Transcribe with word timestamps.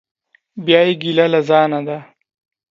بیا 0.65 0.79
یې 0.87 0.93
ګیله 1.01 1.25
له 1.33 1.39
ځانه 1.49 1.79
ده. 1.87 1.97